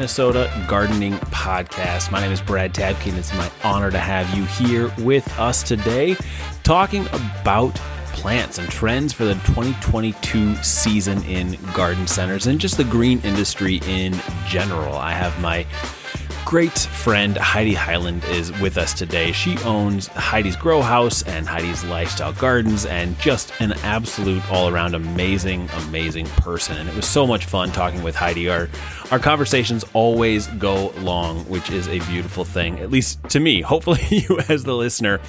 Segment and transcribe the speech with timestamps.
[0.00, 2.10] Minnesota Gardening Podcast.
[2.10, 5.62] My name is Brad Tabke, and it's my honor to have you here with us
[5.62, 6.16] today
[6.62, 7.74] talking about
[8.14, 13.82] plants and trends for the 2022 season in garden centers and just the green industry
[13.84, 14.94] in general.
[14.94, 15.66] I have my
[16.44, 19.32] great friend Heidi Heiland is with us today.
[19.32, 24.94] She owns Heidi's Grow House and Heidi's Lifestyle Gardens and just an absolute all around
[24.94, 26.76] amazing, amazing person.
[26.76, 28.48] And it was so much fun talking with Heidi.
[28.48, 28.68] Our,
[29.10, 33.60] our conversations always go long, which is a beautiful thing, at least to me.
[33.70, 35.20] Hopefully, you as the listener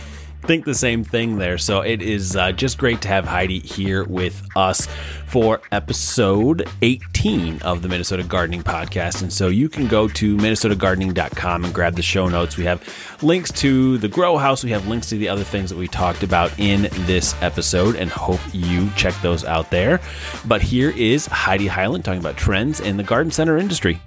[0.41, 1.58] think the same thing there.
[1.58, 4.88] So it is uh, just great to have Heidi here with us
[5.27, 9.22] for episode 18 of the Minnesota Gardening Podcast.
[9.22, 12.58] And so you can go to minnesotagardening.com and grab the show notes.
[12.58, 12.84] We have
[13.22, 16.23] links to the grow house, we have links to the other things that we talked
[16.23, 20.01] about in this episode, and hope you check those out there.
[20.46, 24.01] But here is Heidi Heiland talking about trends in the garden center industry.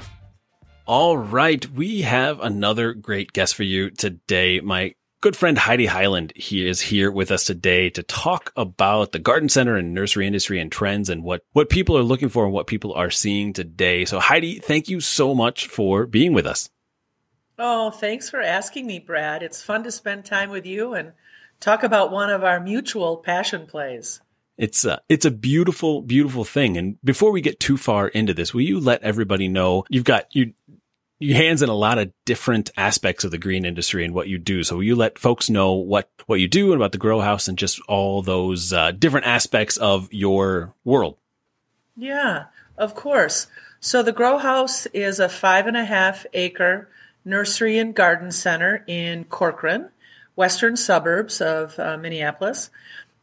[0.86, 4.60] All right, we have another great guest for you today.
[4.60, 4.94] My
[5.24, 9.48] good friend Heidi Heiland he is here with us today to talk about the garden
[9.48, 12.66] center and nursery industry and trends and what, what people are looking for and what
[12.66, 14.04] people are seeing today.
[14.04, 16.68] So Heidi, thank you so much for being with us.
[17.58, 19.42] Oh, thanks for asking me, Brad.
[19.42, 21.12] It's fun to spend time with you and
[21.58, 24.20] talk about one of our mutual passion plays.
[24.58, 26.76] It's a, it's a beautiful, beautiful thing.
[26.76, 30.26] And before we get too far into this, will you let everybody know you've got
[30.36, 30.52] you
[31.24, 34.38] you hands in a lot of different aspects of the green industry and what you
[34.38, 34.62] do.
[34.62, 37.56] So you let folks know what, what you do and about the grow house and
[37.56, 41.16] just all those uh, different aspects of your world.
[41.96, 42.44] Yeah,
[42.76, 43.46] of course.
[43.80, 46.88] So the grow house is a five and a half acre
[47.24, 49.88] nursery and garden center in Corcoran,
[50.36, 52.70] western suburbs of uh, Minneapolis.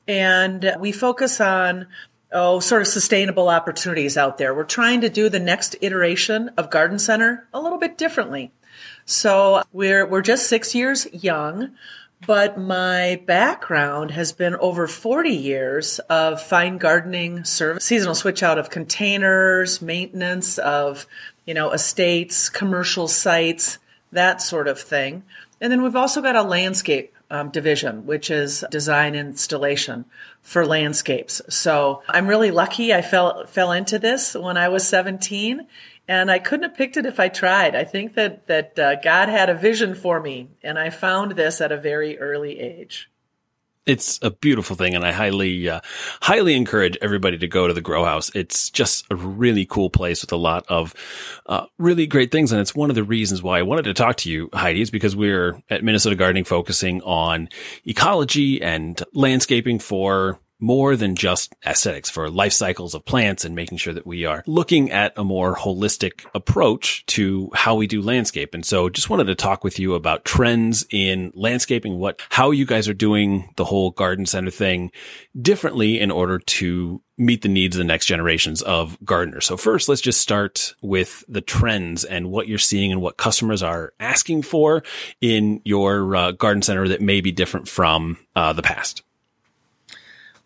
[0.08, 1.88] And we focus on
[2.31, 4.53] oh, sort of sustainable opportunities out there.
[4.53, 8.52] We're trying to do the next iteration of Garden Center a little bit differently.
[9.05, 11.71] So we're, we're just six years young,
[12.25, 18.59] but my background has been over 40 years of fine gardening service, seasonal switch out
[18.59, 21.08] of containers, maintenance of,
[21.45, 23.80] you know, estates, commercial sites,
[24.11, 25.23] that sort of thing.
[25.59, 30.05] And then we've also got a landscape um, division, which is design installation
[30.42, 31.42] for landscapes.
[31.49, 32.93] So I'm really lucky.
[32.93, 35.65] I fell fell into this when I was 17,
[36.08, 37.75] and I couldn't have picked it if I tried.
[37.75, 41.61] I think that that uh, God had a vision for me, and I found this
[41.61, 43.09] at a very early age
[43.86, 45.81] it's a beautiful thing and I highly, uh,
[46.21, 48.31] highly encourage everybody to go to the grow house.
[48.36, 50.93] It's just a really cool place with a lot of,
[51.47, 52.52] uh, really great things.
[52.52, 54.91] And it's one of the reasons why I wanted to talk to you, Heidi, is
[54.91, 57.49] because we're at Minnesota Gardening focusing on
[57.86, 63.80] ecology and landscaping for more than just aesthetics for life cycles of plants and making
[63.80, 68.54] sure that we are looking at a more holistic approach to how we do landscape.
[68.54, 72.66] And so just wanted to talk with you about trends in landscaping, what, how you
[72.66, 74.92] guys are doing the whole garden center thing
[75.39, 79.45] differently in order to meet the needs of the next generations of gardeners.
[79.45, 83.64] So first, let's just start with the trends and what you're seeing and what customers
[83.64, 84.83] are asking for
[85.21, 89.04] in your uh, garden center that may be different from uh, the past.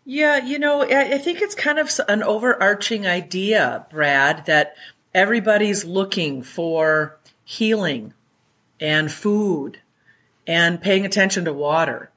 [0.08, 4.76] Yeah, you know, I think it's kind of an overarching idea, Brad, that
[5.12, 8.14] everybody's looking for healing
[8.78, 9.80] and food
[10.46, 12.12] and paying attention to water.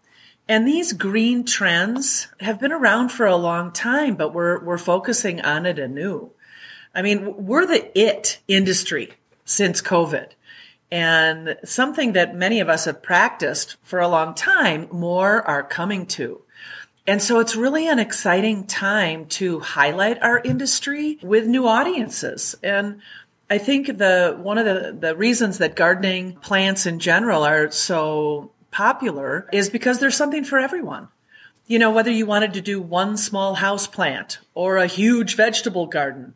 [0.48, 5.42] And these green trends have been around for a long time, but we're, we're focusing
[5.42, 6.30] on it anew.
[6.94, 9.14] I mean, we're the it industry
[9.46, 10.30] since COVID.
[10.92, 16.06] And something that many of us have practiced for a long time, more are coming
[16.08, 16.44] to.
[17.08, 22.56] And so it's really an exciting time to highlight our industry with new audiences.
[22.62, 23.02] And
[23.50, 28.52] I think the one of the, the reasons that gardening plants in general are so
[28.70, 31.08] popular is because there's something for everyone.
[31.66, 35.88] You know, whether you wanted to do one small house plant or a huge vegetable
[35.88, 36.35] garden,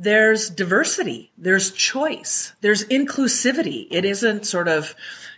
[0.00, 3.86] there's diversity, there's choice, there's inclusivity.
[3.90, 4.94] It isn't sort of,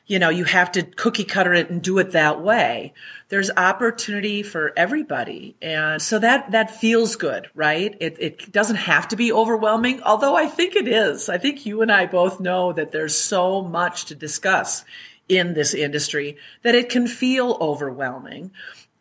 [0.07, 2.95] you know, you have to cookie cutter it and do it that way
[3.33, 5.57] there's opportunity for everybody.
[5.63, 7.97] And so that, that feels good, right?
[7.99, 11.31] It, it doesn't have to be overwhelming, although I think it is.
[11.31, 14.85] I think you and I both know that there's so much to discuss
[15.31, 18.51] in this industry that it can feel overwhelming.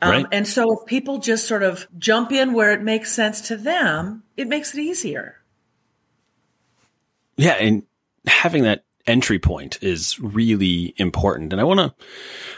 [0.01, 0.25] Um, right.
[0.31, 4.23] And so if people just sort of jump in where it makes sense to them,
[4.37, 5.40] it makes it easier.
[7.41, 7.53] Yeah.
[7.53, 7.83] And
[8.27, 11.53] having that entry point is really important.
[11.53, 12.05] And I want to,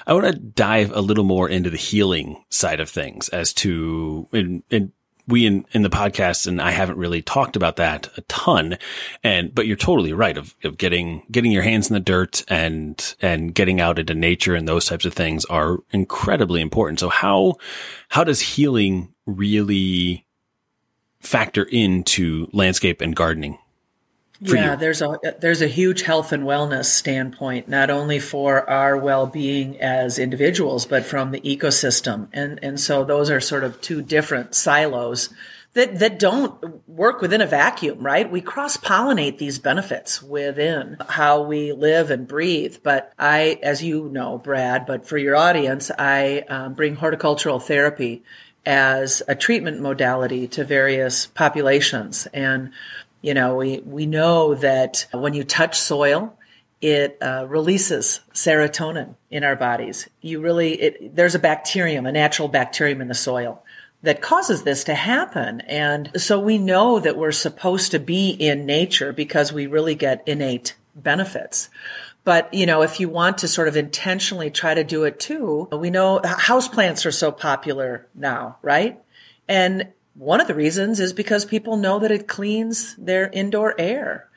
[0.06, 4.28] I want to dive a little more into the healing side of things as to,
[4.34, 4.92] and, and
[5.26, 8.78] we in, in the podcast and I haven't really talked about that a ton.
[9.24, 13.16] And, but you're totally right of, of getting, getting your hands in the dirt and,
[13.22, 17.00] and getting out into nature and those types of things are incredibly important.
[17.00, 17.56] So how,
[18.10, 20.26] how does healing really
[21.22, 23.60] factor into landscape and gardening?
[24.44, 24.78] Yeah, you?
[24.78, 30.20] there's a there's a huge health and wellness standpoint, not only for our well-being as
[30.20, 32.28] individuals, but from the ecosystem.
[32.34, 35.30] And and so those are sort of two different silos
[35.74, 38.30] that that don't work within a vacuum, right?
[38.30, 42.78] We cross-pollinate these benefits within how we live and breathe.
[42.84, 48.24] But I, as you know, Brad, but for your audience, I um, bring horticultural therapy
[48.66, 52.72] as a treatment modality to various populations and
[53.24, 56.38] you know, we, we know that when you touch soil,
[56.82, 60.10] it uh, releases serotonin in our bodies.
[60.20, 63.64] You really, it, there's a bacterium, a natural bacterium in the soil
[64.02, 65.62] that causes this to happen.
[65.62, 70.28] And so we know that we're supposed to be in nature because we really get
[70.28, 71.70] innate benefits.
[72.26, 75.70] But, you know, if you want to sort of intentionally try to do it too,
[75.72, 79.02] we know houseplants are so popular now, right?
[79.48, 84.30] And one of the reasons is because people know that it cleans their indoor air.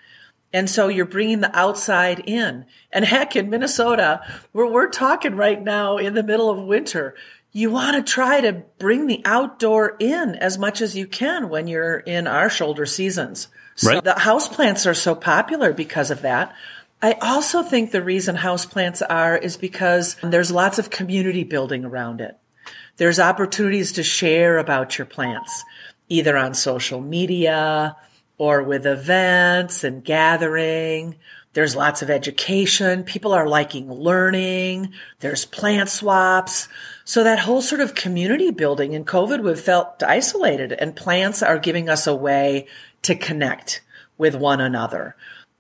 [0.53, 2.65] And so you're bringing the outside in.
[2.91, 7.15] And heck, in Minnesota, where we're talking right now in the middle of winter,
[7.53, 11.67] you want to try to bring the outdoor in as much as you can when
[11.67, 13.49] you're in our shoulder seasons.
[13.75, 14.05] So right.
[14.05, 16.55] the houseplants are so popular because of that.
[17.03, 22.21] I also think the reason houseplants are is because there's lots of community building around
[22.21, 22.39] it.
[22.97, 25.65] There's opportunities to share about your plants,
[26.09, 27.97] either on social media
[28.39, 31.17] or with events and gathering.
[31.53, 33.05] There's lots of education.
[33.05, 34.93] People are liking learning.
[35.21, 36.69] There's plant swaps.
[37.05, 41.59] So that whole sort of community building in COVID, we've felt isolated and plants are
[41.59, 42.67] giving us a way
[43.03, 43.83] to connect
[44.19, 45.17] with one another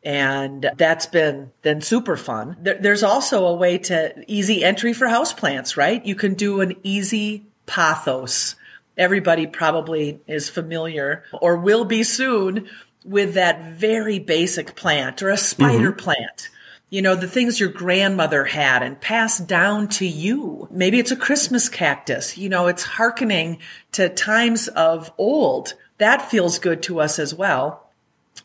[0.06, 2.56] and that's been then super fun.
[2.62, 6.06] There, there's also a way to easy entry for houseplants, right?
[6.06, 8.54] You can do an easy pothos.
[8.96, 12.68] Everybody probably is familiar or will be soon
[13.04, 15.98] with that very basic plant or a spider mm-hmm.
[15.98, 16.50] plant.
[16.88, 20.68] You know, the things your grandmother had and passed down to you.
[20.70, 22.38] Maybe it's a Christmas cactus.
[22.38, 23.58] You know, it's hearkening
[23.92, 25.74] to times of old.
[25.98, 27.85] That feels good to us as well.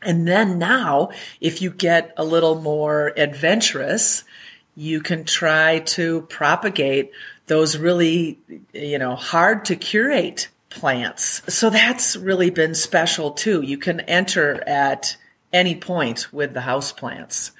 [0.02, 4.24] And then now, if you get a little more adventurous,
[4.76, 7.12] you can try to propagate
[7.48, 8.40] those really,
[8.74, 11.42] you know, hard to curate plants.
[11.54, 13.62] So that's really been special too.
[13.62, 15.18] You can enter at
[15.54, 17.52] any point with the house plants.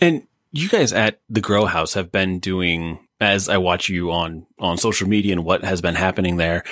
[0.00, 4.46] And you guys at the Grow House have been doing as I watch you on,
[4.58, 6.64] on social media and what has been happening there,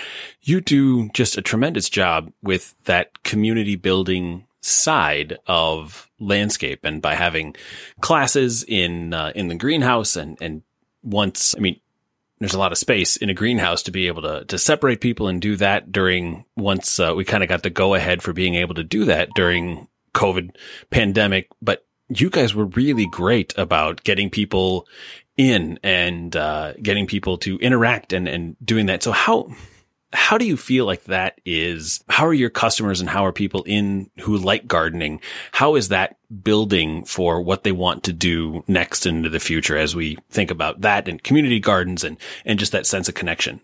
[0.43, 6.81] you do just a tremendous job with that community building side of landscape.
[6.85, 7.57] And by having
[8.01, 10.63] classes in, uh, in the greenhouse and, and
[11.03, 11.81] once, I mean,
[12.41, 15.29] there's a lot of space in a greenhouse to be able to, to separate people
[15.29, 18.57] and do that during once, uh, we kind of got the go ahead for being
[18.57, 20.55] able to do that during COVID
[20.91, 24.87] pandemic, but you guys were really great about getting people
[25.37, 29.03] in and uh, getting people to interact and, and doing that.
[29.03, 29.51] So how
[30.13, 32.03] how do you feel like that is?
[32.09, 35.21] How are your customers and how are people in who like gardening?
[35.51, 39.97] How is that building for what they want to do next into the future as
[39.97, 43.61] we think about that and community gardens and and just that sense of connection?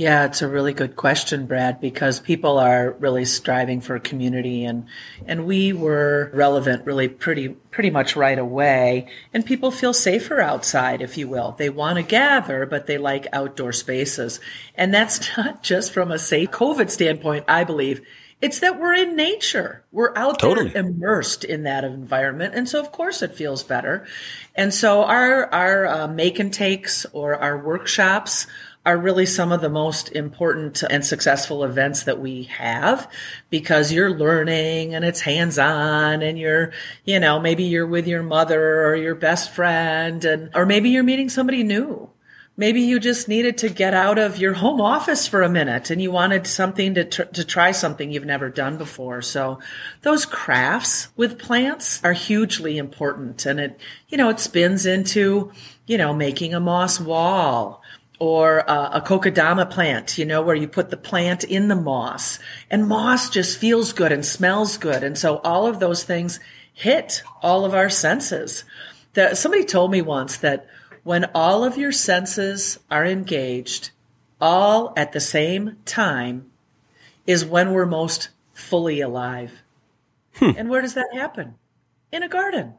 [0.00, 4.86] Yeah, it's a really good question, Brad, because people are really striving for community and
[5.26, 11.02] and we were relevant really pretty pretty much right away and people feel safer outside,
[11.02, 11.54] if you will.
[11.58, 14.40] They want to gather, but they like outdoor spaces.
[14.74, 18.00] And that's not just from a safe COVID standpoint, I believe.
[18.40, 19.84] It's that we're in nature.
[19.92, 20.70] We're out totally.
[20.70, 22.54] there immersed in that environment.
[22.54, 24.06] And so, of course, it feels better.
[24.54, 28.46] And so our, our uh, make and takes or our workshops
[28.86, 33.10] are really some of the most important and successful events that we have
[33.50, 36.72] because you're learning and it's hands on and you're,
[37.04, 41.02] you know, maybe you're with your mother or your best friend and, or maybe you're
[41.02, 42.08] meeting somebody new.
[42.56, 46.00] Maybe you just needed to get out of your home office for a minute and
[46.00, 49.22] you wanted something to, tr- to try something you've never done before.
[49.22, 49.60] So
[50.02, 55.52] those crafts with plants are hugely important and it, you know, it spins into,
[55.86, 57.79] you know, making a moss wall
[58.20, 62.38] or uh, a kokedama plant, you know, where you put the plant in the moss
[62.70, 65.02] and moss just feels good and smells good.
[65.02, 66.38] And so all of those things
[66.72, 68.64] hit all of our senses.
[69.14, 70.68] That somebody told me once that
[71.02, 73.90] when all of your senses are engaged,
[74.38, 76.50] all at the same time
[77.26, 79.62] is when we're most fully alive.
[80.34, 80.50] Hmm.
[80.56, 81.54] And where does that happen?
[82.12, 82.74] In a garden.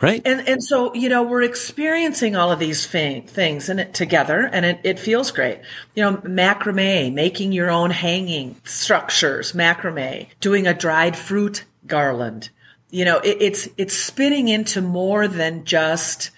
[0.00, 0.22] Right.
[0.24, 4.64] And and so, you know, we're experiencing all of these things and it together and
[4.64, 5.60] it, it feels great.
[5.96, 12.50] You know, macrame, making your own hanging structures, macrame, doing a dried fruit garland.
[12.90, 16.30] You know, it, it's it's spinning into more than just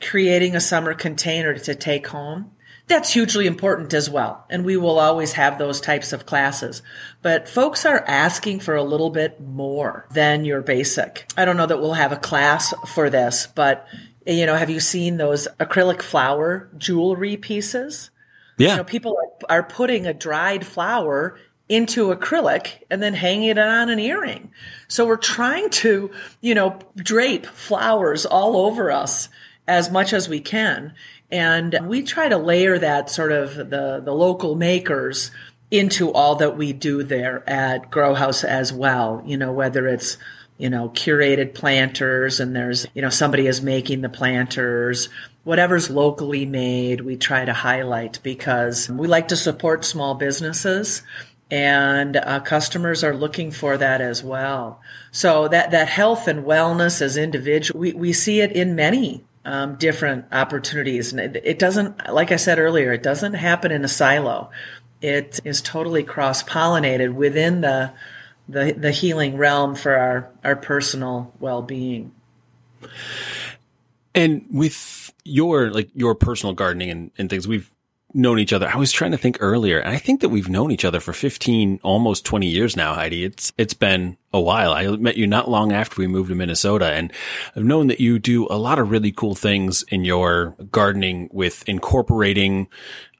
[0.00, 2.50] creating a summer container to take home
[2.86, 4.44] that's hugely important as well.
[4.50, 6.82] And we will always have those types of classes.
[7.22, 11.26] But folks are asking for a little bit more than your basic.
[11.36, 13.86] I don't know that we'll have a class for this, but
[14.26, 18.10] you know, have you seen those acrylic flower jewelry pieces?
[18.58, 18.70] Yeah.
[18.70, 19.16] You know, people
[19.48, 21.38] are, are putting a dried flower
[21.68, 24.50] into acrylic and then hanging it on an earring.
[24.88, 26.10] So we're trying to,
[26.40, 29.28] you know, drape flowers all over us
[29.66, 30.94] as much as we can.
[31.30, 35.30] And we try to layer that sort of the, the local makers
[35.70, 39.22] into all that we do there at Grow House as well.
[39.26, 40.16] You know, whether it's,
[40.58, 45.08] you know, curated planters and there's, you know, somebody is making the planters,
[45.42, 51.02] whatever's locally made, we try to highlight because we like to support small businesses
[51.50, 54.80] and uh, customers are looking for that as well.
[55.12, 59.76] So that, that health and wellness as individual, we, we see it in many um,
[59.76, 61.12] different opportunities.
[61.12, 64.50] And it, it doesn't, like I said earlier, it doesn't happen in a silo.
[65.00, 67.92] It is totally cross pollinated within the,
[68.48, 72.12] the, the healing realm for our, our personal well being.
[74.14, 77.73] And with your like your personal gardening and, and things, we've
[78.14, 78.68] known each other.
[78.68, 81.12] I was trying to think earlier, and I think that we've known each other for
[81.12, 83.24] 15, almost 20 years now, Heidi.
[83.24, 84.72] It's, it's been a while.
[84.72, 87.12] I met you not long after we moved to Minnesota and
[87.54, 91.68] I've known that you do a lot of really cool things in your gardening with
[91.68, 92.68] incorporating,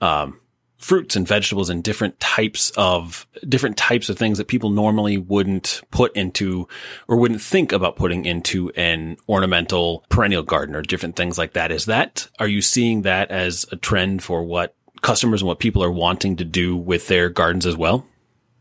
[0.00, 0.40] um,
[0.84, 5.80] fruits and vegetables and different types of different types of things that people normally wouldn't
[5.90, 6.68] put into
[7.08, 11.72] or wouldn't think about putting into an ornamental perennial garden or different things like that.
[11.72, 15.84] Is that are you seeing that as a trend for what customers and what people
[15.84, 18.06] are wanting to do with their gardens as well?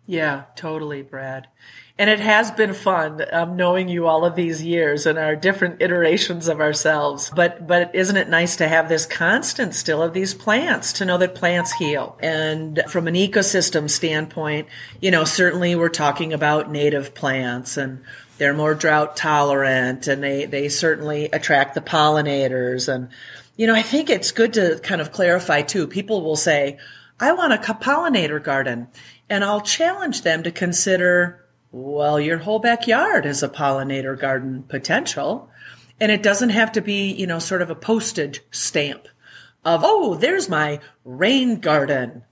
[0.05, 1.47] Yeah, totally, Brad.
[1.97, 5.81] And it has been fun um, knowing you all of these years and our different
[5.81, 7.31] iterations of ourselves.
[7.35, 11.19] But but isn't it nice to have this constant still of these plants to know
[11.19, 12.17] that plants heal?
[12.19, 14.67] And from an ecosystem standpoint,
[15.01, 18.03] you know, certainly we're talking about native plants and
[18.39, 23.09] they're more drought tolerant and they they certainly attract the pollinators and
[23.55, 25.87] you know, I think it's good to kind of clarify too.
[25.87, 26.79] People will say,
[27.19, 28.87] I want a pollinator garden.
[29.29, 35.49] And I'll challenge them to consider, well, your whole backyard is a pollinator garden potential.
[35.99, 39.07] And it doesn't have to be, you know, sort of a postage stamp
[39.63, 42.23] of, oh, there's my rain garden.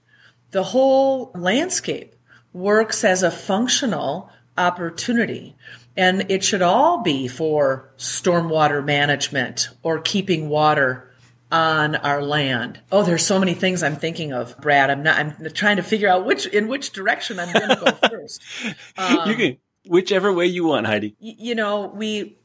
[0.50, 2.14] The whole landscape
[2.52, 5.56] works as a functional opportunity.
[5.96, 11.11] And it should all be for stormwater management or keeping water
[11.52, 12.80] on our land.
[12.90, 14.90] Oh, there's so many things I'm thinking of, Brad.
[14.90, 15.18] I'm not.
[15.18, 18.42] I'm trying to figure out which in which direction I'm going to go first.
[18.96, 21.14] Um, you can whichever way you want, Heidi.
[21.20, 22.38] You know, we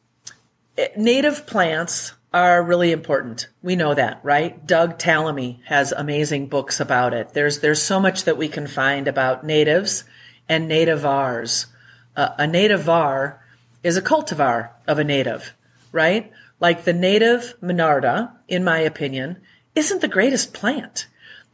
[0.78, 3.48] eh, native plants are really important.
[3.62, 4.68] We know that, right?
[4.68, 7.34] Doug Tallamy has amazing books about it.
[7.34, 10.04] There's there's so much that we can find about natives
[10.50, 11.68] and nativars.
[12.16, 13.38] Uh, a nativar
[13.84, 15.54] is a cultivar of a native,
[15.94, 16.30] right?
[16.60, 19.38] Like the native Monarda, in my opinion,
[19.76, 21.08] isn't the greatest plant.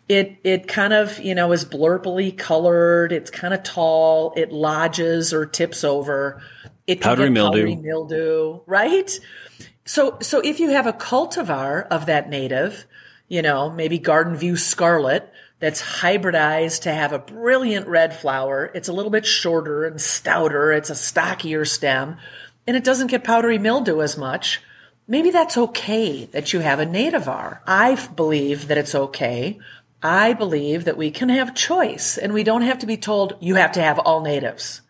[0.09, 3.11] It it kind of you know is blurpily colored.
[3.11, 4.33] It's kind of tall.
[4.35, 6.41] It lodges or tips over.
[6.87, 7.59] It can powdery mildew.
[7.59, 9.19] Powdery mildew, right?
[9.85, 12.85] So so if you have a cultivar of that native,
[13.27, 15.29] you know maybe Garden View Scarlet
[15.59, 18.69] that's hybridized to have a brilliant red flower.
[18.75, 20.73] It's a little bit shorter and stouter.
[20.73, 22.17] It's a stockier stem,
[22.67, 24.61] and it doesn't get powdery mildew as much
[25.07, 27.59] maybe that's okay that you have a nativar.
[27.67, 29.59] I believe that it's okay.
[30.01, 33.55] I believe that we can have choice and we don't have to be told you
[33.55, 34.81] have to have all natives.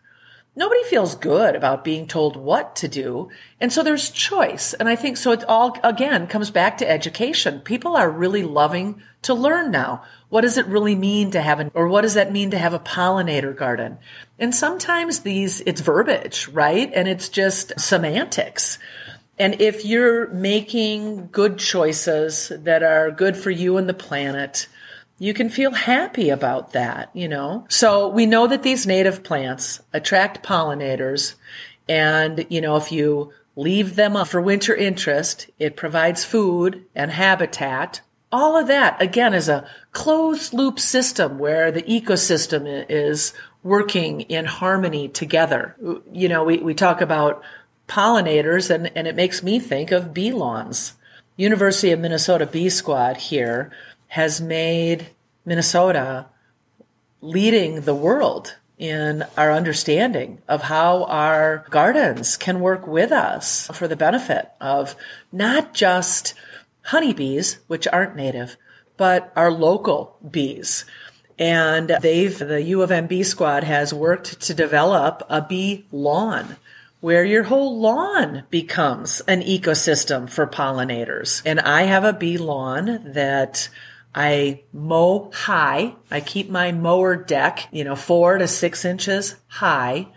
[0.56, 3.28] Nobody feels good about being told what to do.
[3.60, 4.72] And so there's choice.
[4.72, 7.60] And I think so it all again comes back to education.
[7.60, 10.04] People are really loving to learn now.
[10.28, 12.72] What does it really mean to have an, or what does that mean to have
[12.72, 13.98] a pollinator garden?
[14.38, 16.90] And sometimes these, it's verbiage, right?
[16.94, 18.78] And it's just semantics.
[19.38, 24.68] And if you're making good choices that are good for you and the planet,
[25.18, 27.66] you can feel happy about that, you know?
[27.68, 31.34] So we know that these native plants attract pollinators.
[31.88, 37.10] And, you know, if you leave them up for winter interest, it provides food and
[37.10, 38.00] habitat
[38.34, 44.44] all of that again is a closed loop system where the ecosystem is working in
[44.44, 45.76] harmony together.
[46.12, 47.44] You know, we, we talk about
[47.88, 50.94] pollinators and, and it makes me think of bee lawns.
[51.36, 53.72] University of Minnesota Bee Squad here
[54.08, 55.08] has made
[55.44, 56.26] Minnesota
[57.20, 63.88] leading the world in our understanding of how our gardens can work with us for
[63.88, 64.94] the benefit of
[65.32, 66.34] not just
[66.82, 68.56] honeybees, which aren't native,
[68.96, 70.84] but our local bees.
[71.38, 76.56] And they've, the U of M Bee Squad has worked to develop a bee lawn
[77.04, 81.42] where your whole lawn becomes an ecosystem for pollinators.
[81.44, 83.68] And I have a bee lawn that
[84.14, 85.96] I mow high.
[86.10, 90.08] I keep my mower deck, you know, four to six inches high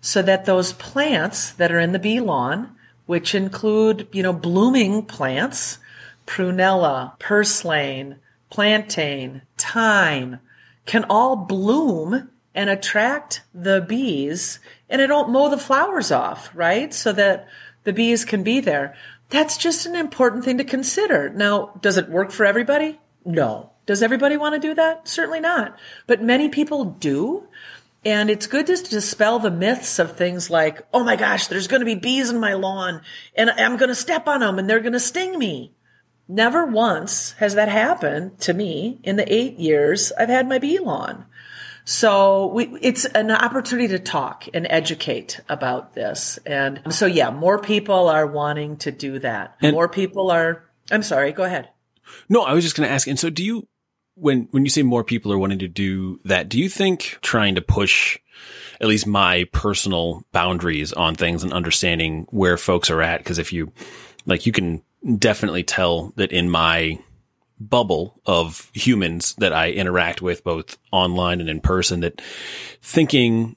[0.00, 2.76] so that those plants that are in the bee lawn,
[3.06, 5.78] which include, you know, blooming plants,
[6.28, 8.18] prunella, purslane,
[8.50, 10.38] plantain, thyme,
[10.84, 14.58] can all bloom and attract the bees
[14.88, 16.92] and I don't mow the flowers off, right?
[16.92, 17.46] So that
[17.84, 18.96] the bees can be there.
[19.28, 21.28] That's just an important thing to consider.
[21.28, 22.98] Now, does it work for everybody?
[23.24, 23.70] No.
[23.84, 25.06] Does everybody want to do that?
[25.08, 25.76] Certainly not.
[26.06, 27.46] But many people do.
[28.04, 31.80] And it's good to dispel the myths of things like, oh my gosh, there's going
[31.80, 33.02] to be bees in my lawn
[33.36, 35.72] and I'm going to step on them and they're going to sting me.
[36.28, 40.78] Never once has that happened to me in the eight years I've had my bee
[40.78, 41.26] lawn.
[41.88, 46.36] So we, it's an opportunity to talk and educate about this.
[46.44, 49.56] And so, yeah, more people are wanting to do that.
[49.62, 51.70] And more people are, I'm sorry, go ahead.
[52.28, 53.06] No, I was just going to ask.
[53.06, 53.68] And so do you,
[54.16, 57.54] when, when you say more people are wanting to do that, do you think trying
[57.54, 58.18] to push
[58.80, 63.24] at least my personal boundaries on things and understanding where folks are at?
[63.24, 63.70] Cause if you,
[64.26, 64.82] like, you can
[65.18, 66.98] definitely tell that in my
[67.58, 72.20] bubble of humans that I interact with both online and in person that
[72.82, 73.56] thinking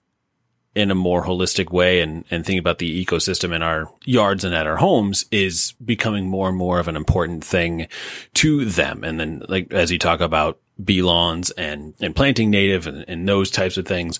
[0.75, 4.53] in a more holistic way and, and thinking about the ecosystem in our yards and
[4.55, 7.87] at our homes is becoming more and more of an important thing
[8.35, 9.03] to them.
[9.03, 13.27] And then like, as you talk about bee lawns and, and planting native and, and
[13.27, 14.19] those types of things,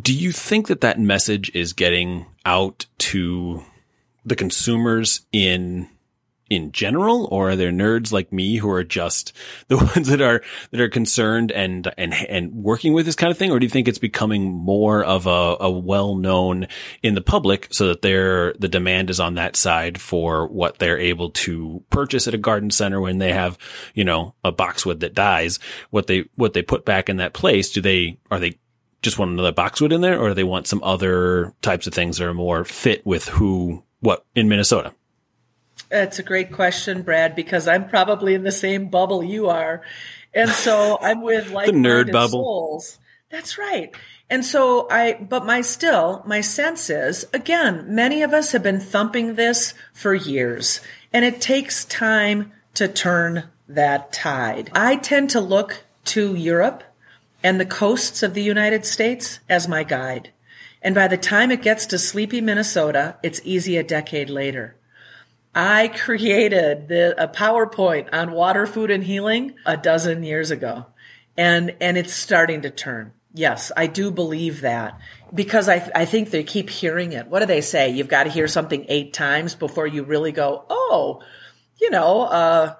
[0.00, 3.62] do you think that that message is getting out to
[4.24, 5.88] the consumers in
[6.48, 9.32] in general, or are there nerds like me who are just
[9.68, 13.38] the ones that are that are concerned and and and working with this kind of
[13.38, 16.66] thing, or do you think it's becoming more of a, a well known
[17.02, 20.98] in the public so that they're the demand is on that side for what they're
[20.98, 23.58] able to purchase at a garden center when they have
[23.94, 25.58] you know a boxwood that dies,
[25.90, 27.70] what they what they put back in that place?
[27.70, 28.58] Do they are they
[29.02, 32.18] just want another boxwood in there, or do they want some other types of things
[32.18, 34.92] that are more fit with who what in Minnesota?
[35.88, 39.82] That's a great question, Brad, because I'm probably in the same bubble you are.
[40.34, 42.42] And so I'm with like the nerd bubble.
[42.42, 42.98] Souls.
[43.30, 43.94] That's right.
[44.28, 48.80] And so I, but my still, my sense is, again, many of us have been
[48.80, 50.80] thumping this for years
[51.12, 54.70] and it takes time to turn that tide.
[54.74, 56.84] I tend to look to Europe
[57.42, 60.30] and the coasts of the United States as my guide.
[60.82, 64.75] And by the time it gets to sleepy Minnesota, it's easy a decade later.
[65.56, 70.84] I created the, a PowerPoint on water, food, and healing a dozen years ago.
[71.38, 73.12] And, and it's starting to turn.
[73.32, 75.00] Yes, I do believe that
[75.32, 77.28] because I, I think they keep hearing it.
[77.28, 77.90] What do they say?
[77.90, 81.22] You've got to hear something eight times before you really go, oh,
[81.80, 82.74] you know, uh,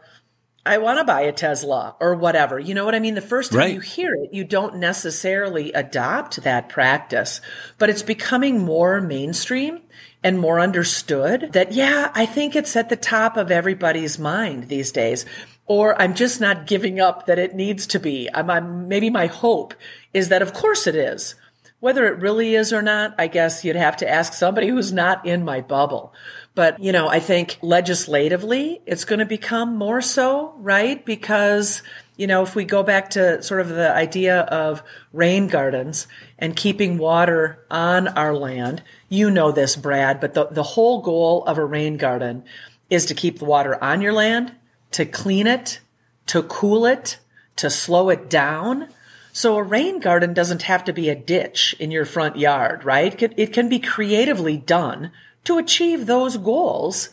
[0.66, 2.58] I want to buy a Tesla or whatever.
[2.58, 3.14] You know what I mean?
[3.14, 3.74] The first time right.
[3.74, 7.40] you hear it, you don't necessarily adopt that practice,
[7.78, 9.80] but it's becoming more mainstream
[10.22, 14.92] and more understood that, yeah, I think it's at the top of everybody's mind these
[14.92, 15.24] days.
[15.66, 18.28] Or I'm just not giving up that it needs to be.
[18.32, 19.74] I'm, I'm, maybe my hope
[20.14, 21.34] is that of course it is.
[21.80, 25.26] Whether it really is or not, I guess you'd have to ask somebody who's not
[25.26, 26.14] in my bubble.
[26.54, 31.04] But, you know, I think legislatively it's going to become more so, right?
[31.04, 31.82] Because,
[32.16, 36.56] you know, if we go back to sort of the idea of rain gardens and
[36.56, 41.58] keeping water on our land, you know this, Brad, but the, the whole goal of
[41.58, 42.44] a rain garden
[42.90, 44.52] is to keep the water on your land,
[44.92, 45.80] to clean it,
[46.26, 47.18] to cool it,
[47.56, 48.88] to slow it down.
[49.32, 53.20] So a rain garden doesn't have to be a ditch in your front yard, right?
[53.36, 55.12] It can be creatively done
[55.44, 57.10] to achieve those goals.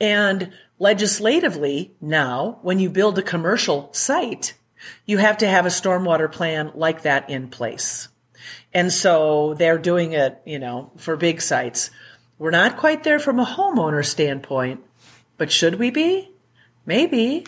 [0.00, 4.54] And legislatively now, when you build a commercial site,
[5.06, 8.08] you have to have a stormwater plan like that in place.
[8.74, 11.90] And so they're doing it, you know, for big sites.
[12.38, 14.84] We're not quite there from a homeowner standpoint,
[15.38, 16.30] but should we be?
[16.84, 17.46] Maybe.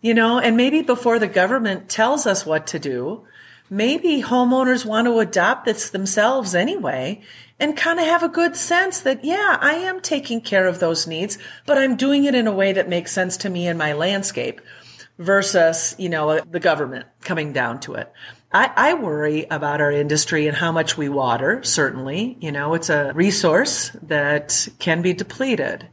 [0.00, 3.26] You know, and maybe before the government tells us what to do,
[3.70, 7.22] maybe homeowners want to adopt this themselves anyway
[7.60, 11.06] and kind of have a good sense that, yeah, I am taking care of those
[11.06, 13.92] needs, but I'm doing it in a way that makes sense to me and my
[13.92, 14.60] landscape
[15.18, 18.12] versus, you know, the government coming down to it.
[18.54, 22.36] I, I, worry about our industry and how much we water, certainly.
[22.40, 25.88] You know, it's a resource that can be depleted.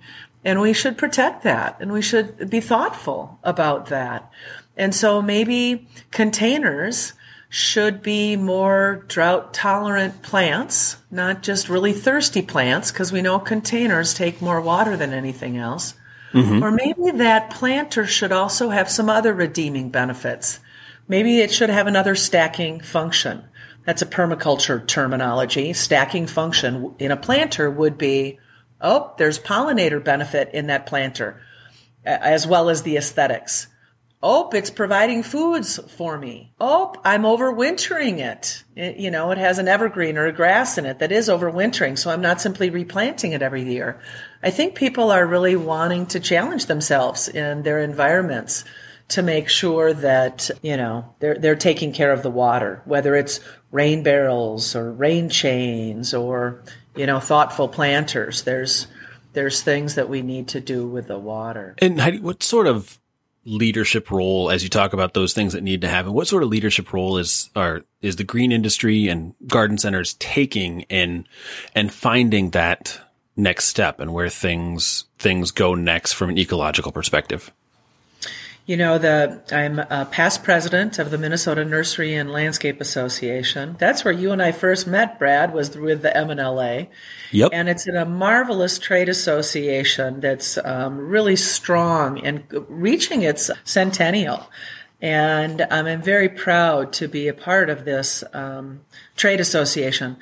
[0.45, 4.31] And we should protect that and we should be thoughtful about that.
[4.77, 7.13] And so maybe containers
[7.49, 14.13] should be more drought tolerant plants, not just really thirsty plants, because we know containers
[14.13, 15.95] take more water than anything else.
[16.33, 16.63] Mm-hmm.
[16.63, 20.59] Or maybe that planter should also have some other redeeming benefits.
[21.11, 23.43] Maybe it should have another stacking function.
[23.85, 25.73] That's a permaculture terminology.
[25.73, 28.39] Stacking function in a planter would be,
[28.79, 31.41] oh, there's pollinator benefit in that planter,
[32.05, 33.67] as well as the aesthetics.
[34.23, 36.53] Oh, it's providing foods for me.
[36.61, 38.63] Oh, I'm overwintering it.
[38.77, 38.95] it.
[38.95, 42.09] You know, it has an evergreen or a grass in it that is overwintering, so
[42.09, 43.99] I'm not simply replanting it every year.
[44.41, 48.63] I think people are really wanting to challenge themselves in their environments
[49.11, 53.41] to make sure that, you know, they're, they're taking care of the water, whether it's
[53.69, 56.63] rain barrels or rain chains or,
[56.95, 58.43] you know, thoughtful planters.
[58.43, 58.87] There's,
[59.33, 61.75] there's things that we need to do with the water.
[61.79, 62.99] And Heidi, what sort of
[63.43, 66.13] leadership role as you talk about those things that need to happen?
[66.13, 70.81] What sort of leadership role is are is the green industry and garden centers taking
[70.81, 71.27] in
[71.75, 72.99] and finding that
[73.35, 77.51] next step and where things things go next from an ecological perspective?
[78.71, 83.75] You know, the I'm a past president of the Minnesota Nursery and Landscape Association.
[83.77, 86.87] That's where you and I first met, Brad, was with the MNLA.
[87.31, 87.49] Yep.
[87.51, 94.49] And it's a marvelous trade association that's um, really strong and reaching its centennial.
[95.01, 98.85] And um, I'm very proud to be a part of this um,
[99.17, 100.15] trade association.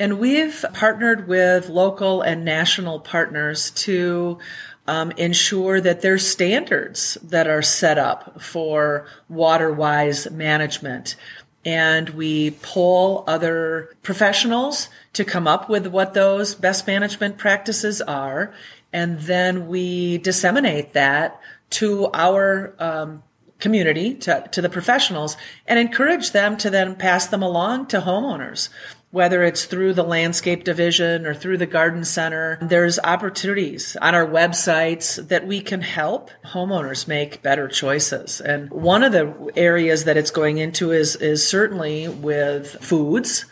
[0.00, 4.40] And we've partnered with local and national partners to
[4.86, 11.16] um, ensure that there's standards that are set up for water wise management.
[11.64, 18.52] And we poll other professionals to come up with what those best management practices are.
[18.92, 21.40] And then we disseminate that
[21.70, 23.22] to our um,
[23.60, 28.68] community, to, to the professionals, and encourage them to then pass them along to homeowners
[29.12, 34.26] whether it's through the landscape division or through the garden center, there's opportunities on our
[34.26, 38.40] websites that we can help homeowners make better choices.
[38.40, 43.44] And one of the areas that it's going into is, is certainly with foods.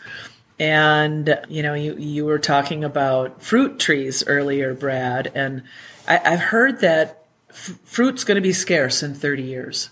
[0.57, 5.61] And, you know, you, you were talking about fruit trees earlier, Brad, and
[6.07, 9.91] I, have heard that f- fruit's going to be scarce in 30 years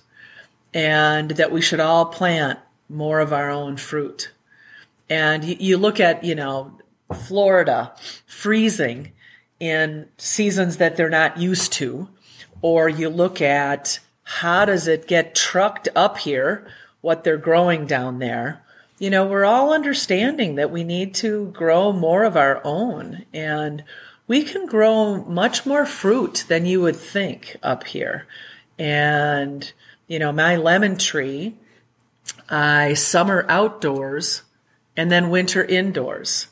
[0.73, 2.57] and that we should all plant
[2.89, 4.31] more of our own fruit
[5.09, 6.79] and you, you look at, you know,
[7.27, 7.93] Florida
[8.25, 9.11] freezing
[9.59, 12.07] in seasons that they're not used to,
[12.61, 16.67] or you look at how does it get trucked up here,
[17.01, 18.63] what they're growing down there.
[18.99, 23.83] You know, we're all understanding that we need to grow more of our own and
[24.27, 28.27] we can grow much more fruit than you would think up here.
[28.77, 29.71] And,
[30.07, 31.55] you know, my lemon tree,
[32.49, 34.43] I summer outdoors
[34.99, 36.47] and then winter indoors.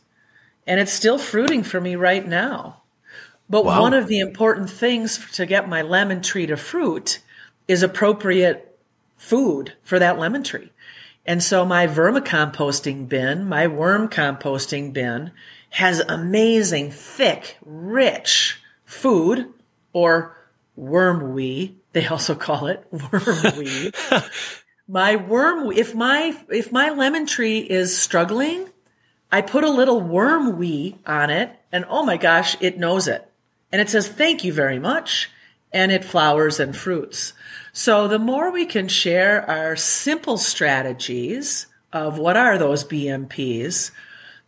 [0.66, 2.82] And it's still fruiting for me right now.
[3.50, 3.82] But wow.
[3.82, 7.20] one of the important things to get my lemon tree to fruit
[7.68, 8.80] is appropriate
[9.18, 10.72] food for that lemon tree.
[11.26, 15.32] And so my vermicomposting bin, my worm composting bin
[15.72, 19.52] has amazing, thick, rich food
[19.92, 20.38] or
[20.78, 21.76] worm wee.
[21.92, 23.92] They also call it worm wee.
[24.88, 28.68] my worm if my if my lemon tree is struggling
[29.32, 33.30] i put a little worm wee on it and oh my gosh it knows it.
[33.72, 35.30] And it says thank you very much
[35.74, 37.34] and it flowers and fruits.
[37.74, 43.92] So the more we can share our simple strategies of what are those bmps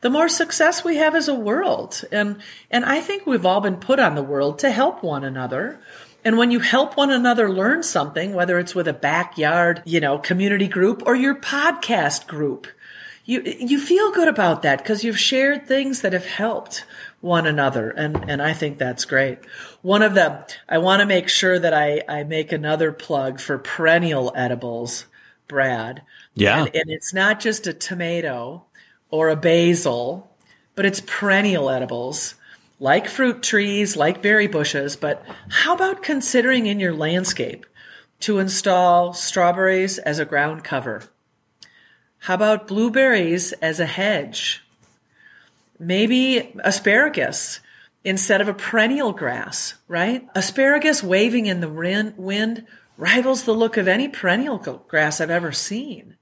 [0.02, 2.04] the more success we have as a world.
[2.12, 5.80] And and i think we've all been put on the world to help one another
[6.24, 10.18] and when you help one another learn something, whether it's with a backyard, you know,
[10.18, 12.68] community group or your podcast group,
[13.26, 16.86] you, you feel good about that because you've shared things that have helped
[17.22, 17.90] one another.
[17.92, 19.40] And, and I think that's great.
[19.82, 23.58] One of the, I want to make sure that I, I make another plug for
[23.58, 25.06] perennial edibles,
[25.48, 26.02] Brad.
[26.34, 26.66] Yeah.
[26.66, 28.66] And, and it's not just a tomato
[29.12, 30.36] or a basil,
[30.76, 32.36] but it's perennial edibles
[32.80, 37.66] like fruit trees, like berry bushes, but how about considering in your landscape
[38.22, 41.04] to install strawberries as a ground cover?
[42.20, 44.64] How about blueberries as a hedge?
[45.78, 47.60] Maybe asparagus
[48.04, 50.28] instead of a perennial grass, right?
[50.36, 52.66] Asparagus waving in the wind
[52.98, 56.18] rivals the look of any perennial grass I've ever seen.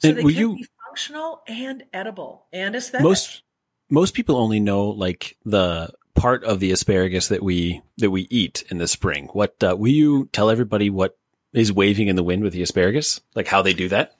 [0.00, 3.02] So and they can you, be functional and edible and aesthetic.
[3.02, 3.42] Most
[3.90, 8.64] most people only know like the part of the asparagus that we that we eat
[8.70, 9.28] in the spring.
[9.32, 11.16] What uh, will you tell everybody what
[11.52, 13.20] is waving in the wind with the asparagus?
[13.34, 14.14] Like how they do that?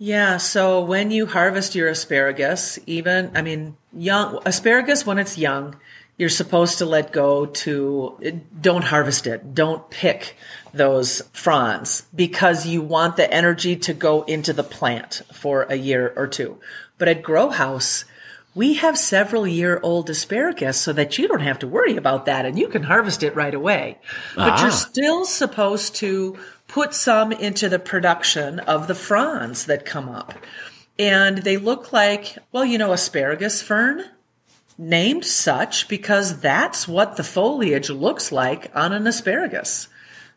[0.00, 5.76] Yeah, so when you harvest your asparagus, even I mean young asparagus when it's young,
[6.16, 9.54] you're supposed to let go to don't harvest it.
[9.54, 10.36] Don't pick
[10.74, 16.12] those fronds because you want the energy to go into the plant for a year
[16.16, 16.58] or two.
[16.98, 18.04] But at Grow House,
[18.54, 22.46] we have several year old asparagus so that you don't have to worry about that
[22.46, 23.98] and you can harvest it right away.
[24.34, 24.62] But ah.
[24.62, 30.34] you're still supposed to put some into the production of the fronds that come up.
[30.98, 34.04] And they look like, well, you know, asparagus fern
[34.76, 39.88] named such because that's what the foliage looks like on an asparagus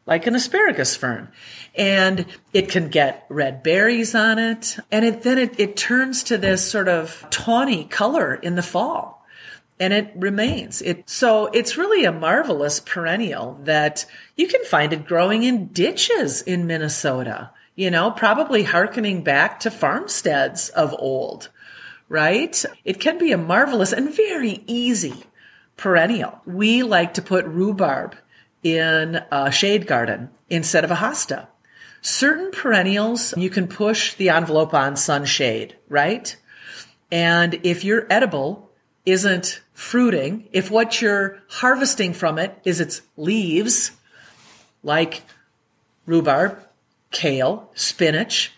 [0.06, 1.30] like an asparagus fern.
[1.76, 4.78] And it can get red berries on it.
[4.92, 9.26] And it, then it, it turns to this sort of tawny color in the fall.
[9.80, 10.82] And it remains.
[10.82, 16.42] It, so it's really a marvelous perennial that you can find it growing in ditches
[16.44, 21.50] in Minnesota, you know, probably harkening back to farmsteads of old,
[22.10, 22.64] right?
[22.86, 25.24] It can be a marvelous and very easy
[25.78, 26.40] perennial.
[26.46, 28.16] We like to put rhubarb
[28.64, 31.48] in a shade garden instead of a hosta.
[32.02, 36.36] Certain perennials, you can push the envelope on sunshade, right?
[37.12, 38.70] And if your edible
[39.06, 43.92] isn't fruiting, if what you're harvesting from it is its leaves,
[44.84, 45.24] like
[46.06, 46.58] rhubarb,
[47.12, 48.54] kale, spinach,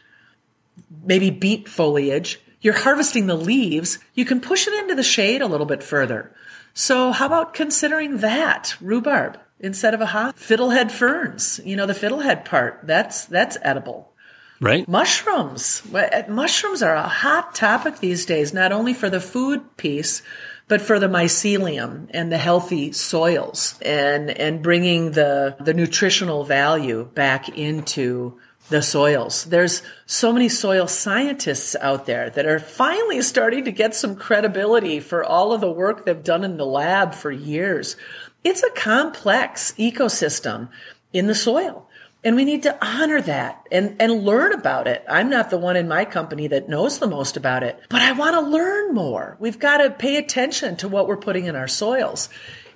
[1.04, 5.48] maybe beet foliage, you're harvesting the leaves, you can push it into the shade a
[5.48, 6.34] little bit further.
[6.74, 9.38] So how about considering that rhubarb?
[9.60, 11.60] Instead of a hot fiddlehead ferns.
[11.64, 14.14] You know, the fiddlehead part, that's, that's edible.
[14.60, 14.88] Right.
[14.88, 15.82] Mushrooms.
[15.94, 20.22] Uh, mushrooms are a hot topic these days, not only for the food piece,
[20.68, 27.04] but for the mycelium and the healthy soils and, and bringing the, the nutritional value
[27.14, 28.40] back into
[28.70, 29.44] the soils.
[29.44, 35.02] There's so many soil scientists out there that are finally starting to get some credibility
[35.02, 37.98] for all of the work they've done in the lab for years.
[38.44, 40.70] It's a complex ecosystem
[41.12, 41.88] in the soil.
[42.26, 45.04] And we need to honor that and, and learn about it.
[45.10, 48.14] I'm not the one in my company that knows the most about it, but I
[48.14, 49.36] want to learn more.
[49.40, 52.30] We've got to pay attention to what we're putting in our soils.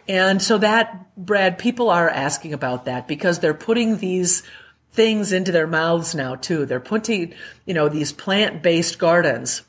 [0.09, 4.43] And so that, Brad, people are asking about that because they're putting these
[4.91, 6.65] things into their mouths now too.
[6.65, 7.33] They're putting,
[7.65, 9.61] you know, these plant-based gardens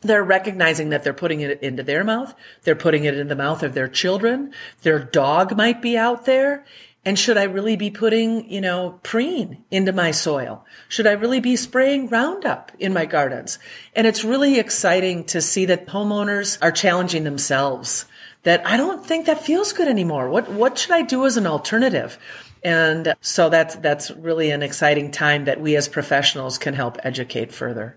[0.00, 2.34] they're recognizing that they're putting it into their mouth.
[2.62, 4.52] They're putting it in the mouth of their children.
[4.82, 6.64] Their dog might be out there.
[7.04, 10.64] And should I really be putting, you know, preen into my soil?
[10.88, 13.58] Should I really be spraying Roundup in my gardens?
[13.94, 18.04] And it's really exciting to see that homeowners are challenging themselves
[18.42, 20.28] that I don't think that feels good anymore.
[20.28, 22.18] What, what should I do as an alternative?
[22.62, 27.52] And so that's, that's really an exciting time that we as professionals can help educate
[27.52, 27.96] further.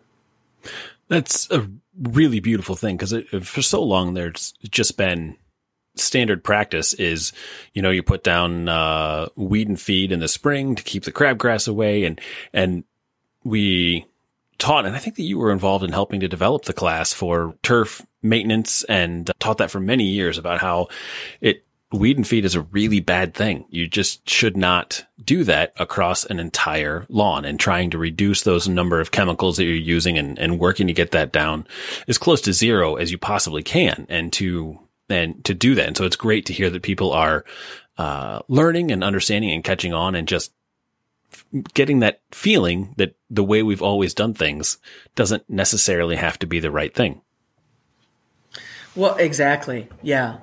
[1.07, 5.35] That's a really beautiful thing because for so long there's just been
[5.95, 7.33] standard practice is,
[7.73, 11.11] you know, you put down uh, weed and feed in the spring to keep the
[11.11, 12.19] crabgrass away, and
[12.53, 12.83] and
[13.43, 14.05] we
[14.57, 17.55] taught, and I think that you were involved in helping to develop the class for
[17.63, 20.87] turf maintenance and taught that for many years about how
[21.41, 23.65] it weed and feed is a really bad thing.
[23.69, 28.67] You just should not do that across an entire lawn and trying to reduce those
[28.67, 31.67] number of chemicals that you're using and, and working to get that down
[32.07, 35.87] as close to zero as you possibly can and to, and to do that.
[35.87, 37.43] And so it's great to hear that people are,
[37.97, 40.53] uh, learning and understanding and catching on and just
[41.73, 44.77] getting that feeling that the way we've always done things
[45.15, 47.21] doesn't necessarily have to be the right thing.
[48.95, 49.87] Well, exactly.
[50.01, 50.37] Yeah.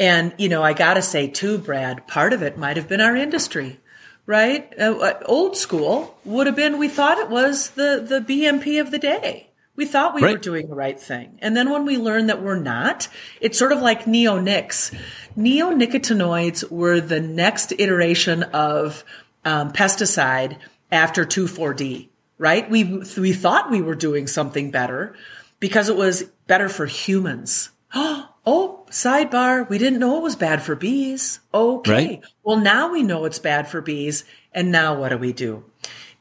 [0.00, 3.00] And, you know, I got to say too, Brad, part of it might have been
[3.00, 3.80] our industry,
[4.26, 4.72] right?
[4.78, 8.90] Uh, uh old school would have been, we thought it was the, the BMP of
[8.90, 9.48] the day.
[9.74, 10.32] We thought we right.
[10.32, 11.38] were doing the right thing.
[11.40, 13.06] And then when we learned that we're not,
[13.40, 14.92] it's sort of like neonics.
[15.36, 19.04] Neonicotinoids were the next iteration of
[19.44, 20.58] um, pesticide
[20.90, 22.68] after 2,4-D, right?
[22.68, 25.14] We, we thought we were doing something better
[25.60, 27.70] because it was better for humans.
[28.46, 31.40] Oh, sidebar, we didn't know it was bad for bees.
[31.52, 31.92] Okay.
[31.92, 32.24] Right.
[32.42, 34.24] Well, now we know it's bad for bees.
[34.52, 35.64] And now what do we do?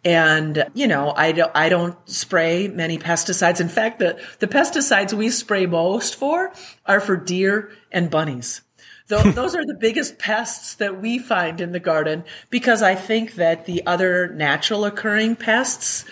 [0.03, 3.59] And, you know, I don't, I don't spray many pesticides.
[3.59, 6.51] In fact, the, the pesticides we spray most for
[6.85, 8.61] are for deer and bunnies.
[9.07, 13.65] Those are the biggest pests that we find in the garden because I think that
[13.65, 16.03] the other natural occurring pests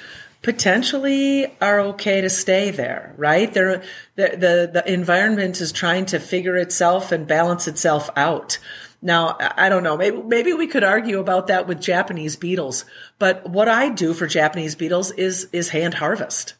[0.45, 3.51] potentially are okay to stay there, right?
[3.51, 3.81] They're,
[4.15, 8.59] the, the, the environment is trying to figure itself and balance itself out.
[9.01, 9.97] Now, I don't know.
[9.97, 12.85] Maybe, maybe we could argue about that with Japanese beetles.
[13.17, 16.53] But what I do for Japanese beetles is, is hand harvest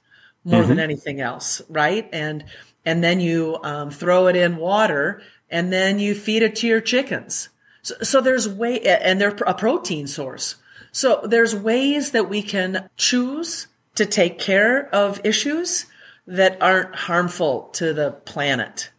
[0.44, 0.70] more mm-hmm.
[0.70, 2.10] than anything else, right?
[2.12, 2.44] And,
[2.86, 5.22] and then you um, throw it in water
[5.52, 7.50] and then you feed it to your chickens.
[7.84, 10.56] So, so there's way, and they're a protein source.
[10.92, 15.86] So there's ways that we can choose to take care of issues
[16.28, 18.92] that aren't harmful to the planet.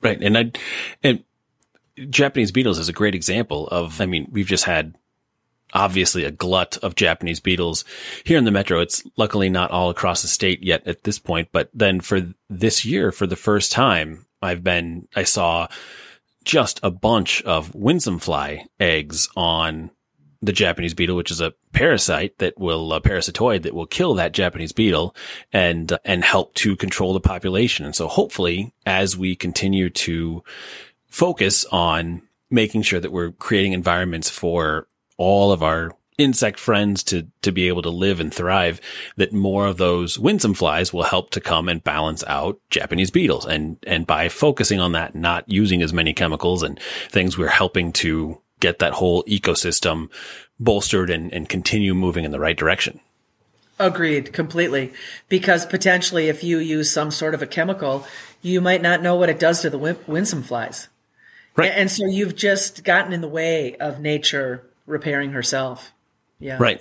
[0.00, 0.20] Right.
[0.22, 0.52] And I,
[1.02, 1.24] and
[2.10, 4.96] Japanese beetles is a great example of, I mean, we've just had
[5.74, 7.84] obviously a glut of Japanese beetles
[8.24, 8.80] here in the metro.
[8.80, 12.84] It's luckily not all across the state yet at this point, but then for this
[12.84, 15.68] year, for the first time, I've been, I saw
[16.44, 19.90] just a bunch of winsome fly eggs on
[20.42, 24.32] the Japanese beetle, which is a parasite that will, a parasitoid that will kill that
[24.32, 25.14] Japanese beetle
[25.52, 27.86] and, and help to control the population.
[27.86, 30.42] And so hopefully as we continue to
[31.08, 37.26] focus on making sure that we're creating environments for all of our insect friends to
[37.40, 38.80] to be able to live and thrive
[39.16, 43.46] that more of those winsome flies will help to come and balance out Japanese beetles
[43.46, 46.78] and and by focusing on that not using as many chemicals and
[47.08, 50.08] things we're helping to get that whole ecosystem
[50.58, 53.00] bolstered and, and continue moving in the right direction.
[53.78, 54.92] Agreed, completely.
[55.28, 58.06] Because potentially, if you use some sort of a chemical,
[58.40, 60.88] you might not know what it does to the winsome flies.
[61.56, 61.72] Right.
[61.74, 65.92] And so you've just gotten in the way of nature repairing herself.
[66.38, 66.56] Yeah.
[66.58, 66.80] Right.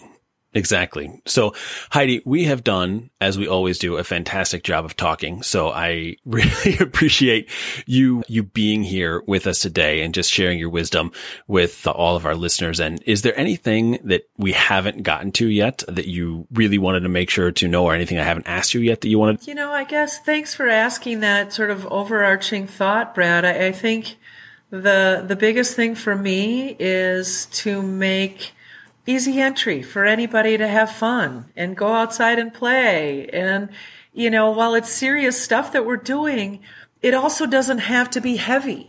[0.54, 1.22] Exactly.
[1.26, 1.54] So
[1.92, 5.44] Heidi, we have done, as we always do, a fantastic job of talking.
[5.44, 7.50] So I really appreciate
[7.86, 11.14] you, you being here with us today and just sharing your wisdom
[11.48, 12.82] with all of our listeners.
[12.82, 17.10] And is there anything that we haven't gotten to yet that you really wanted to
[17.10, 19.48] make sure to know or anything I haven't asked you yet that you wanted?
[19.48, 23.46] You know, I guess thanks for asking that sort of overarching thought, Brad.
[23.46, 24.18] I, I think
[24.70, 28.52] the, the biggest thing for me is to make
[29.06, 33.28] easy entry for anybody to have fun and go outside and play.
[33.28, 33.70] And,
[34.14, 36.62] you know, while it's serious stuff that we're doing,
[37.02, 38.88] it also doesn't have to be heavy.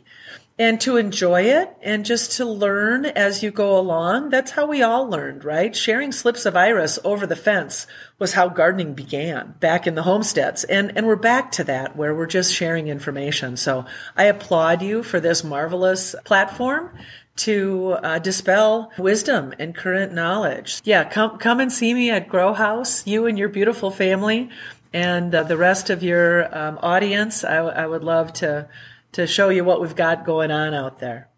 [0.59, 4.29] And to enjoy it and just to learn as you go along.
[4.29, 5.75] That's how we all learned, right?
[5.75, 7.87] Sharing slips of iris over the fence
[8.19, 10.63] was how gardening began back in the homesteads.
[10.65, 13.57] And, and we're back to that where we're just sharing information.
[13.57, 16.97] So I applaud you for this marvelous platform
[17.37, 20.81] to uh, dispel wisdom and current knowledge.
[20.85, 23.07] Yeah, come come and see me at GrowHaus.
[23.07, 24.51] You and your beautiful family,
[24.93, 27.45] and uh, the rest of your um, audience.
[27.45, 28.69] I, I would love to
[29.13, 31.29] to show you what we've got going on out there.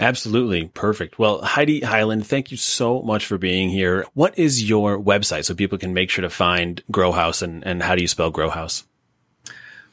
[0.00, 0.66] Absolutely.
[0.66, 1.18] Perfect.
[1.18, 4.06] Well, Heidi Heiland, thank you so much for being here.
[4.14, 7.96] What is your website so people can make sure to find GrowHaus and, and how
[7.96, 8.84] do you spell GrowHaus?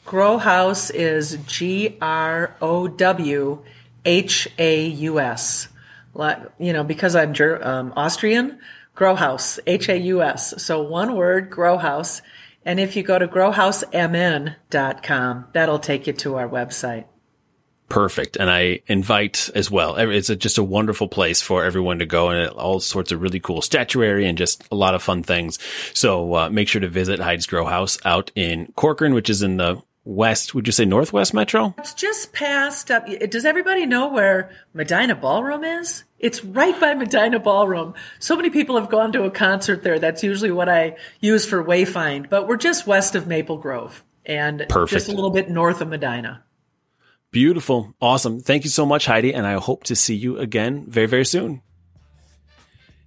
[0.05, 3.63] Grow House is G R O W
[4.05, 5.67] H A U S.
[6.59, 8.59] You know, because I'm um, Austrian,
[8.95, 10.63] GrowHaus, H A U S.
[10.63, 12.21] So one word, GrowHaus.
[12.63, 17.05] And if you go to growhausmn.com, that'll take you to our website.
[17.87, 18.37] Perfect.
[18.37, 19.97] And I invite as well.
[19.97, 23.39] It's a, just a wonderful place for everyone to go and all sorts of really
[23.39, 25.59] cool statuary and just a lot of fun things.
[25.93, 29.57] So uh, make sure to visit Heidi's Grow House out in Corcoran, which is in
[29.57, 31.75] the west, would you say northwest metro?
[31.77, 32.89] It's just past.
[32.89, 36.03] Uh, does everybody know where Medina Ballroom is?
[36.19, 37.93] It's right by Medina Ballroom.
[38.19, 39.99] So many people have gone to a concert there.
[39.99, 44.65] That's usually what I use for Wayfind, but we're just west of Maple Grove and
[44.69, 44.91] Perfect.
[44.91, 46.43] just a little bit north of Medina.
[47.31, 47.93] Beautiful.
[47.99, 48.39] Awesome.
[48.39, 49.33] Thank you so much, Heidi.
[49.33, 51.61] And I hope to see you again very, very soon.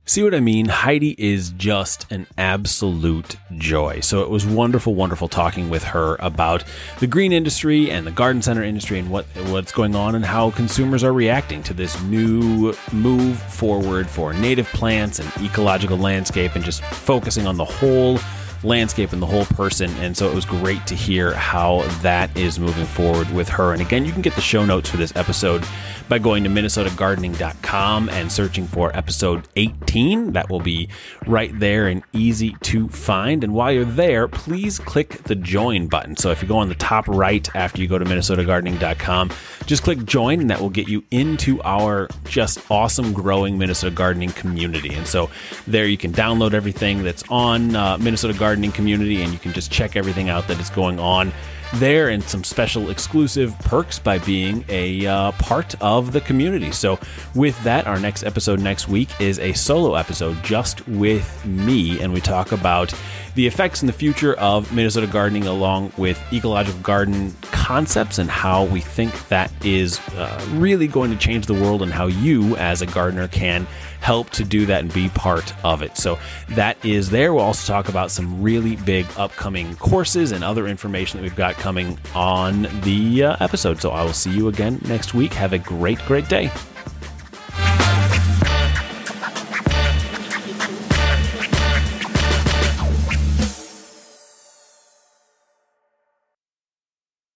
[0.09, 0.69] See what I mean?
[0.69, 4.01] Heidi is just an absolute joy.
[4.01, 6.65] So it was wonderful, wonderful talking with her about
[6.99, 10.51] the green industry and the garden center industry and what what's going on and how
[10.53, 16.65] consumers are reacting to this new move forward for native plants and ecological landscape and
[16.65, 18.17] just focusing on the whole
[18.63, 19.91] landscape and the whole person.
[19.99, 23.73] And so it was great to hear how that is moving forward with her.
[23.73, 25.65] And again, you can get the show notes for this episode
[26.09, 30.33] by going to minnesotagardening.com and searching for episode 18.
[30.33, 30.89] That will be
[31.27, 33.45] right there and easy to find.
[33.45, 36.17] And while you're there, please click the join button.
[36.17, 39.31] So if you go on the top right after you go to minnesotagardening.com,
[39.67, 44.31] just click join and that will get you into our just awesome growing Minnesota gardening
[44.31, 44.95] community.
[44.95, 45.31] And so
[45.67, 49.71] there you can download everything that's on uh, Minnesota Gardening Community and you can just
[49.71, 51.35] check everything out that is going on
[51.75, 56.73] there and some special exclusive perks by being a uh, part of the community.
[56.73, 56.99] So,
[57.35, 62.15] with that, our next episode next week is a solo episode just with me, and
[62.15, 62.95] we talk about
[63.35, 68.65] the effects in the future of Minnesota gardening along with ecological garden concepts and how
[68.65, 72.81] we think that is uh, really going to change the world and how you, as
[72.81, 73.67] a gardener, can
[74.01, 75.97] help to do that and be part of it.
[75.97, 76.19] So
[76.51, 77.35] that is there.
[77.35, 81.55] We'll also talk about some really big upcoming courses and other information that we've got
[81.55, 83.81] coming on the uh, episode.
[83.81, 85.33] So I will see you again next week.
[85.35, 86.51] Have a great, great day.